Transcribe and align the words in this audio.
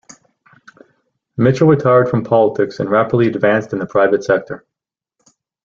Mitchell 1.37 1.67
retired 1.67 2.09
from 2.09 2.23
politics 2.23 2.79
and 2.79 2.89
rapidly 2.89 3.27
advanced 3.27 3.71
in 3.71 3.77
the 3.77 3.85
private 3.85 4.23
sector. 4.23 4.65